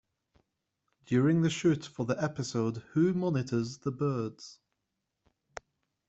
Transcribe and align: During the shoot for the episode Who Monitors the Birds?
During 1.05 1.43
the 1.43 1.51
shoot 1.51 1.85
for 1.85 2.07
the 2.07 2.15
episode 2.19 2.77
Who 2.93 3.13
Monitors 3.13 3.77
the 3.77 3.91
Birds? 3.91 4.57